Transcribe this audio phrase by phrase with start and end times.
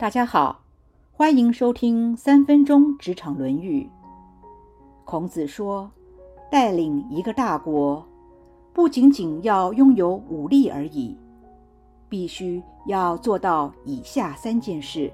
[0.00, 0.62] 大家好，
[1.12, 3.82] 欢迎收听三分钟职场《论语》。
[5.04, 5.90] 孔子说，
[6.50, 8.02] 带领一个大国，
[8.72, 11.14] 不仅仅要拥有武力而已，
[12.08, 15.12] 必须要做到以下三件事：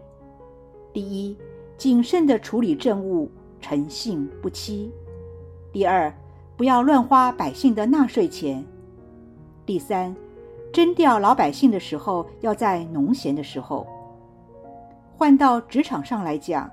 [0.92, 1.36] 第一，
[1.76, 3.28] 谨慎地处理政务，
[3.60, 4.88] 诚信不欺；
[5.72, 6.14] 第二，
[6.56, 8.62] 不要乱花百姓的纳税钱；
[9.66, 10.14] 第三，
[10.72, 13.84] 征调老百姓的时候，要在农闲的时候。
[15.18, 16.70] 换到职场上来讲，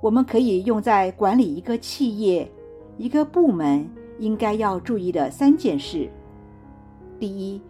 [0.00, 2.50] 我们可以用在管理一个企业、
[2.96, 3.86] 一个部门
[4.18, 6.08] 应该要注意的三件事：
[7.20, 7.60] 第一，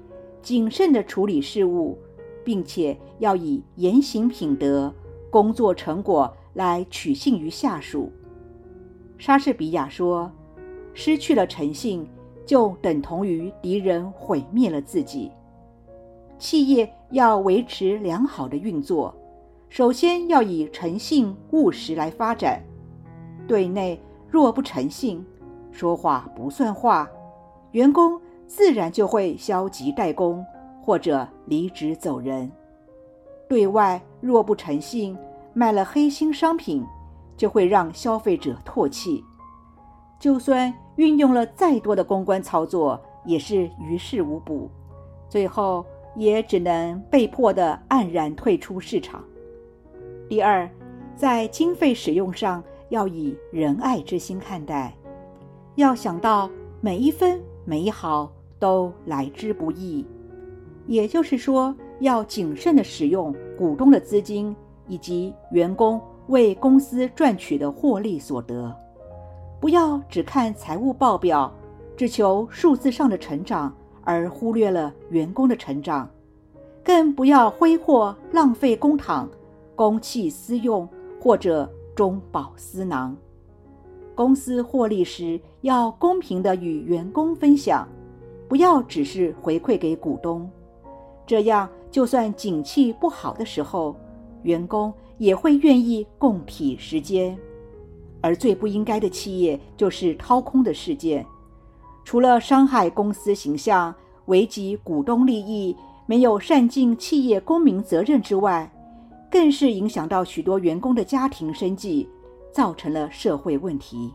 [0.41, 1.99] 谨慎的处理事务，
[2.45, 4.95] 并且要以言行品德、
[5.31, 8.13] 工作成果来取信于下属。
[9.19, 10.31] 莎士比亚说
[10.95, 12.09] ：“失去了诚信，
[12.47, 15.33] 就等同于敌人毁灭了自己。”
[16.39, 19.13] 企业要维持良好的运作。
[19.69, 22.63] 首先要以诚信务实来发展，
[23.47, 25.25] 对内若不诚信，
[25.71, 27.09] 说话不算话，
[27.73, 30.45] 员工自然就会消极怠工
[30.83, 32.49] 或者离职走人；
[33.47, 35.17] 对外若不诚信，
[35.53, 36.85] 卖了黑心商品，
[37.37, 39.23] 就会让消费者唾弃。
[40.19, 44.69] 就算运用了再多的公关操作，也是于事无补，
[45.29, 45.85] 最后
[46.17, 49.23] 也只能被迫的黯然退出市场。
[50.29, 50.69] 第二，
[51.17, 54.95] 在经费使用上要以仁爱之心看待，
[55.77, 56.51] 要想到
[56.83, 60.05] 每一分每一毫都来之不易，
[60.87, 64.55] 也就是说，要谨慎的使用股东的资金
[64.87, 68.71] 以及员工为公司赚取的获利所得，
[69.59, 71.51] 不要只看财务报表，
[71.97, 76.07] 只求数字上的成长，而忽略了员工的成长，
[76.85, 79.27] 更不要挥霍浪费公帑。
[79.79, 80.89] 公器私用
[81.21, 83.17] 或者中饱私囊，
[84.13, 87.87] 公司获利时要公平的与员工分享，
[88.49, 90.51] 不要只是回馈给股东。
[91.25, 93.95] 这样，就算景气不好的时候，
[94.43, 97.39] 员工也会愿意共体时间。
[98.21, 101.25] 而最不应该的企业就是掏空的事件，
[102.03, 103.95] 除了伤害公司形象、
[104.27, 108.69] 危及股东利益、没有善尽企业公民责任之外。
[109.31, 112.09] 更是影响到许多员工的家庭生计，
[112.51, 114.13] 造成了社会问题。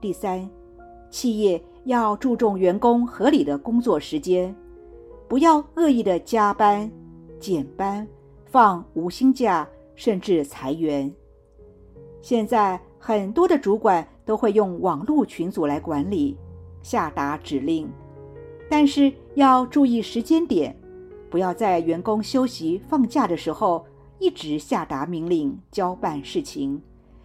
[0.00, 0.48] 第三，
[1.10, 4.54] 企业要注重员工合理的工作时间，
[5.28, 6.90] 不要恶意的加班、
[7.38, 8.06] 减班、
[8.46, 11.12] 放无薪假，甚至裁员。
[12.20, 16.36] 现在很多的主管都会用网络群组来管理、
[16.82, 17.88] 下达指令，
[18.68, 20.74] 但是要注意时间点。
[21.34, 23.84] 不要在员工休息放假的时候
[24.20, 26.80] 一直下达命令、交办事情，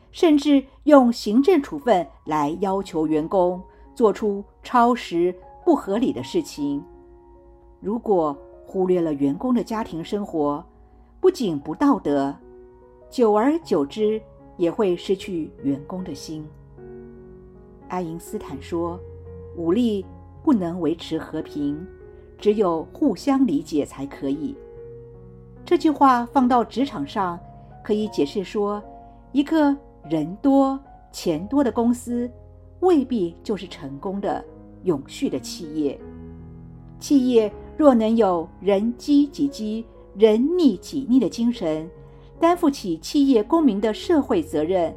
[0.09, 3.61] 甚至用行政处分来要求员工
[3.93, 6.83] 做出超时、不合理的事情。
[7.79, 10.65] 如果忽略了员工的家庭生活，
[11.21, 12.35] 不仅不道德，
[13.11, 14.19] 久而久之
[14.57, 16.43] 也会失去员工的心。
[17.87, 18.99] 爱因斯坦说
[19.55, 20.03] ：“武力
[20.41, 21.79] 不能维持和平。”
[22.39, 24.55] 只有互相理解才可以。
[25.65, 27.39] 这句话放到职场上，
[27.83, 28.81] 可以解释说，
[29.31, 29.75] 一个
[30.09, 30.79] 人多
[31.11, 32.29] 钱多的公司，
[32.79, 34.43] 未必就是成功的、
[34.83, 35.99] 永续的企业。
[36.99, 39.85] 企业若能有人机己机、
[40.15, 41.89] 人逆己逆的精神，
[42.39, 44.95] 担负起企业公民的社会责任，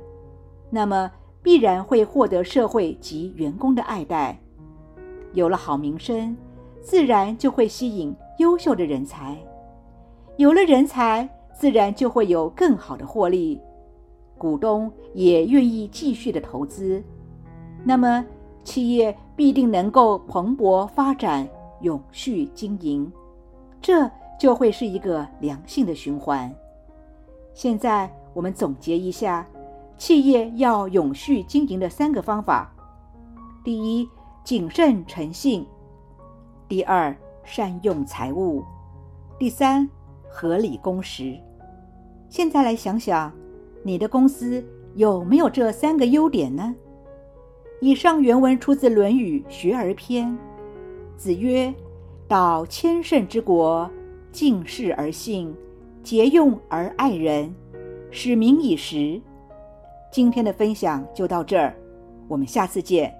[0.70, 1.10] 那么
[1.42, 4.40] 必然会获得社会及员工的爱戴，
[5.32, 6.36] 有了好名声。
[6.82, 9.38] 自然就会吸引优秀的人才，
[10.36, 13.60] 有了人才，自然就会有更好的获利，
[14.36, 17.02] 股东也愿意继续的投资，
[17.84, 18.24] 那么
[18.64, 21.48] 企业必定能够蓬勃发展、
[21.82, 23.10] 永续经营，
[23.80, 26.52] 这就会是一个良性的循环。
[27.54, 29.46] 现在我们总结一下，
[29.96, 32.74] 企业要永续经营的三个方法：
[33.62, 34.08] 第一，
[34.42, 35.64] 谨慎诚信。
[36.72, 37.14] 第二，
[37.44, 38.64] 善用财物；
[39.38, 39.86] 第三，
[40.26, 41.38] 合理工时。
[42.30, 43.30] 现在来想想，
[43.82, 44.64] 你的公司
[44.94, 46.74] 有没有这三个优点呢？
[47.82, 50.28] 以上原文出自《论语·学而篇》。
[51.14, 51.74] 子曰
[52.26, 53.90] ：“道千乘之国，
[54.30, 55.54] 敬事而信，
[56.02, 57.54] 节用而爱人，
[58.10, 59.20] 使民以时。”
[60.10, 61.74] 今天的分享就到这儿，
[62.28, 63.14] 我们下次见。